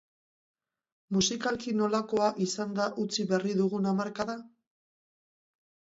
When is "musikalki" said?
1.17-1.75